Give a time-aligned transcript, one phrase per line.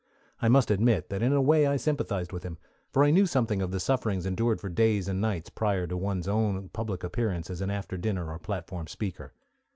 [0.41, 2.57] I must admit that in a way I sympathized with him;
[2.91, 6.27] for I knew something of the sufferings endured for days and nights prior to one's
[6.27, 9.31] own public appearance as an after dinner or platform speaker.